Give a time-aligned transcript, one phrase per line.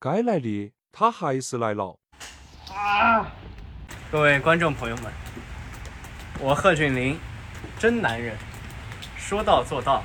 [0.00, 1.98] 该来的他还是来了。
[2.74, 3.26] 啊！
[4.10, 5.12] 各位观众朋友们，
[6.38, 7.18] 我贺峻霖，
[7.78, 8.36] 真男人，
[9.16, 10.02] 说到做到。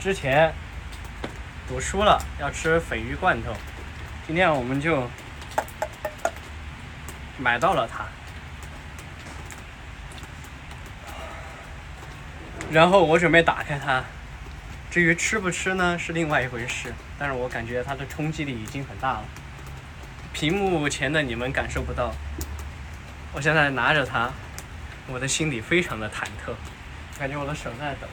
[0.00, 0.52] 之前
[1.66, 3.52] 赌输了要吃鲱鱼罐头，
[4.26, 5.08] 今天我们就
[7.38, 8.04] 买到了它。
[12.70, 14.04] 然后我准备打开它，
[14.90, 16.92] 至于吃不吃呢，是另外一回事。
[17.18, 19.24] 但是我感觉它的冲击力已经很大了，
[20.32, 22.14] 屏幕前的你们感受不到。
[23.32, 24.30] 我现在拿着它，
[25.06, 26.54] 我的心里非常的忐忑，
[27.18, 28.06] 感觉我的手在抖。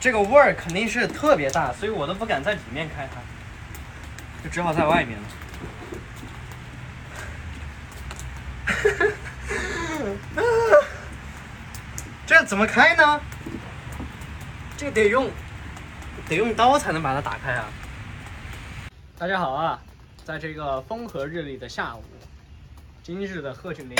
[0.00, 3.20] 这个味儿肯定是特别大，所以我都不敢在里面开它，
[4.42, 5.24] 就只好在外面了。
[12.26, 13.20] 这怎么开呢？
[14.78, 15.30] 这得用
[16.26, 17.68] 得用刀才能把它打开啊！
[19.18, 19.78] 大家好啊，
[20.24, 22.02] 在这个风和日丽的下午，
[23.02, 23.96] 今日的贺峻霖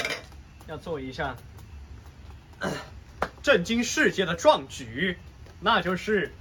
[0.66, 1.36] 要做一项
[3.42, 5.18] 震惊世界的壮举，
[5.60, 6.32] 那就是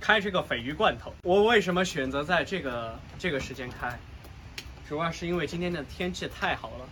[0.00, 1.12] 开这个鲱鱼罐头。
[1.22, 3.98] 我为什么选择在这个这个时间开？
[4.88, 6.88] 主要是因为今天的天气太好了。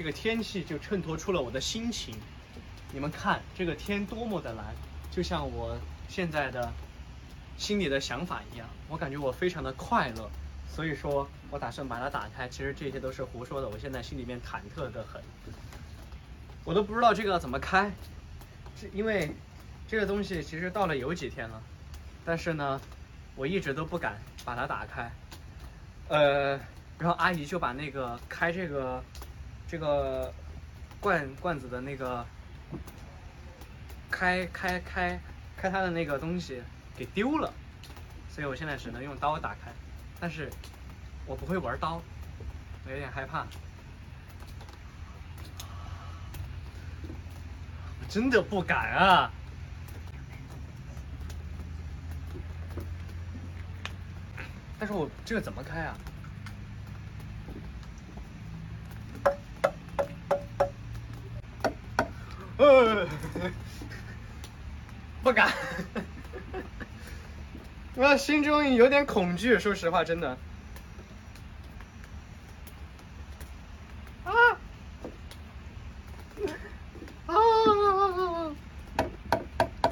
[0.00, 2.16] 这个天气就衬托出了我的心情，
[2.90, 4.74] 你们看这个天多么的蓝，
[5.10, 5.76] 就像我
[6.08, 6.72] 现在的
[7.58, 10.30] 心里的想法一样，我感觉我非常的快乐，
[10.66, 12.48] 所以说我打算把它打开。
[12.48, 15.20] 其实这些都是胡说的，我现在心里面忐忑的很，
[16.64, 17.92] 我都不知道这个怎么开，
[18.80, 19.30] 这因为
[19.86, 21.62] 这个东西其实到了有几天了，
[22.24, 22.80] 但是呢，
[23.36, 25.12] 我一直都不敢把它打开，
[26.08, 26.58] 呃，
[26.98, 29.04] 然后阿姨就把那个开这个。
[29.70, 30.34] 这个
[30.98, 32.26] 罐罐子的那个
[34.10, 35.20] 开开开
[35.56, 36.60] 开它的那个东西
[36.96, 37.52] 给丢了，
[38.28, 39.70] 所以我现在只能用刀打开，
[40.18, 40.50] 但是
[41.24, 42.02] 我不会玩刀，
[42.84, 43.46] 我有点害怕，
[48.08, 49.30] 真的不敢啊！
[54.80, 55.96] 但是我这个怎么开啊？
[62.70, 63.08] 呃，
[65.24, 65.52] 不敢，
[67.96, 69.58] 我心中有点恐惧。
[69.58, 70.38] 说实话，真的。
[74.24, 74.32] 啊！
[77.26, 77.34] 啊！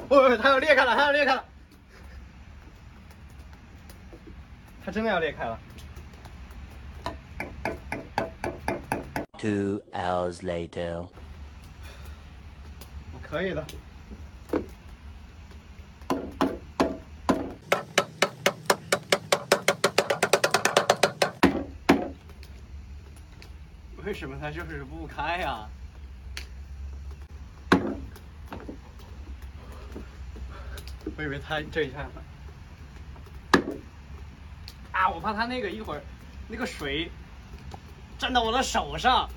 [0.07, 1.43] 哦，它要裂开了，它要裂开了，
[4.85, 5.59] 它真的要裂开了。
[9.37, 11.07] Two hours later.
[13.29, 13.63] 可以的。
[24.03, 25.69] 为什么它就是不开呀？
[31.15, 32.09] 我以为它这一下，
[34.91, 35.09] 啊！
[35.09, 36.01] 我怕它那个一会儿
[36.47, 37.11] 那个水
[38.17, 39.29] 沾到我的手上，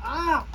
[0.00, 0.46] 啊！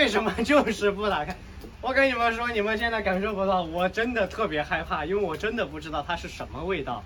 [0.00, 1.36] 为什么就是不打开？
[1.82, 7.04] 我跟你们说，你们现在感受不到，我真的特别害怕，因为我真的不知道它是什么味道，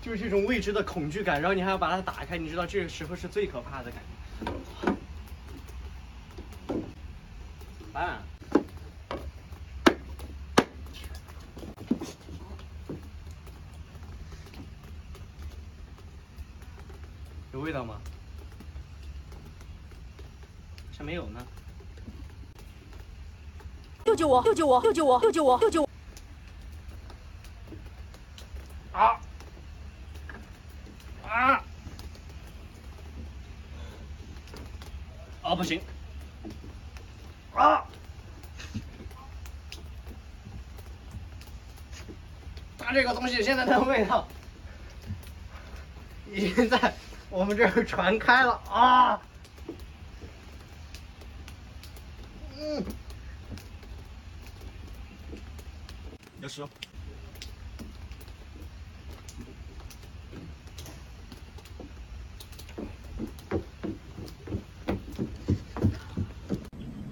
[0.00, 1.42] 就是这种未知的恐惧感。
[1.42, 4.94] 然后你还要把它打开，你知道这个时候是最可怕的感觉。
[6.66, 8.22] 怎么办？
[17.52, 18.00] 有味道吗？
[20.96, 21.38] 像没有呢。
[24.12, 24.42] 救救我！
[24.42, 24.80] 救救我！
[24.82, 25.20] 救救我！
[25.20, 25.58] 救救我！
[25.58, 25.88] 救救我！
[28.92, 29.18] 啊！
[31.26, 31.64] 啊！
[35.42, 35.54] 啊！
[35.54, 35.80] 不行！
[37.54, 37.84] 啊！
[42.78, 44.28] 它这个东西现在的味道
[46.30, 46.92] 已经在
[47.30, 49.18] 我们这儿传开了啊！
[52.58, 52.84] 嗯。
[56.42, 56.60] 要吃。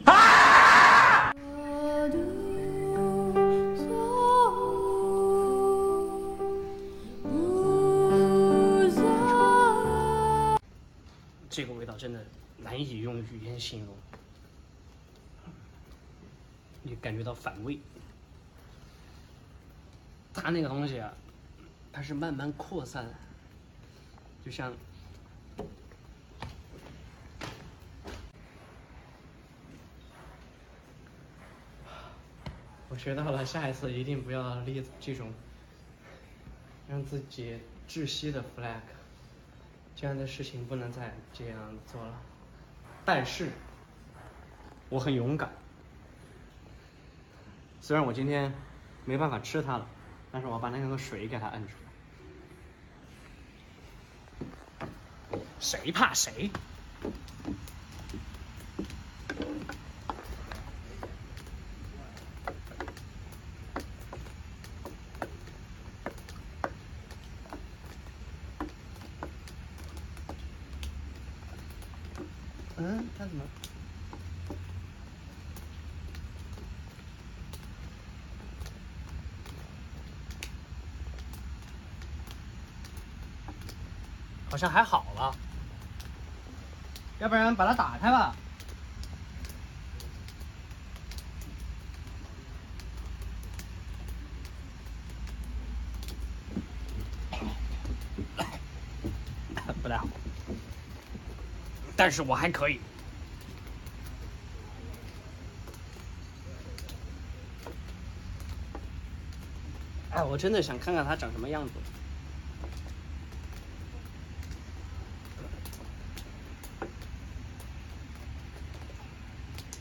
[0.05, 1.32] 啊！
[11.49, 12.21] 这个味道真的
[12.59, 13.94] 难以用语言形容，
[16.82, 17.79] 你感觉到反胃。
[20.32, 21.12] 它那个东西啊，
[21.93, 23.05] 它是慢慢扩散，
[24.44, 24.73] 就像
[32.88, 35.32] 我学到了，下一次一定不要立这种
[36.88, 38.81] 让自己窒息的 flag，
[39.94, 42.23] 这样的事情不能再这样做了。
[43.05, 43.50] 但是
[44.88, 45.50] 我很勇敢，
[47.81, 48.53] 虽然我今天
[49.05, 49.87] 没办法吃它了，
[50.32, 51.75] 但是我把那个水给它摁出
[55.32, 55.38] 来。
[55.59, 56.50] 谁怕谁？
[72.82, 73.44] 嗯，他怎么？
[84.50, 85.35] 好像还好了，
[87.20, 88.35] 要不然把它打开吧。
[99.82, 100.06] 不太好，
[101.96, 102.79] 但是我还可以。
[110.11, 111.73] 哎，我真的想看看它长什么样子。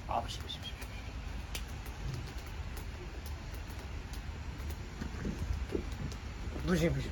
[0.07, 0.73] 啊，不行不行不行！
[6.69, 7.09] 不行不行，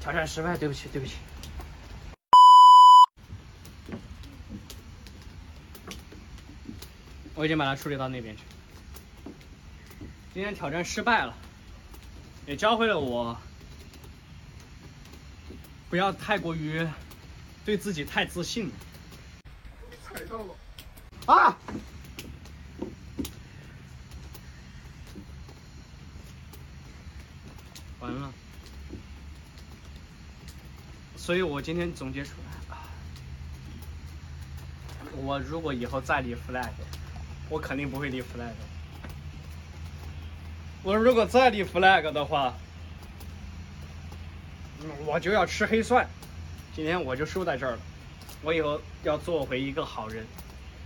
[0.00, 1.14] 挑战失败，对不起对不起。
[7.36, 8.42] 我已经把它处理到那边去。
[10.32, 11.36] 今天挑战失败了，
[12.46, 13.38] 也教会了我
[15.88, 16.84] 不要太过于
[17.64, 18.72] 对自己太自信了。
[20.04, 20.54] 踩到了。
[21.26, 21.56] 啊！
[28.00, 28.32] 完了，
[31.24, 32.84] 所以我今天总结出来啊，
[35.16, 36.68] 我如果以后再立 flag，
[37.48, 38.52] 我肯定不会立 flag。
[40.82, 42.52] 我如果再立 flag 的话，
[45.06, 46.06] 我就要吃黑蒜。
[46.76, 47.78] 今天我就输在这儿了，
[48.42, 50.26] 我以后要做回一个好人。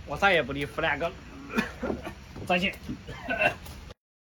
[0.05, 1.11] 我再也不立 flag 了。
[2.47, 2.73] 再见。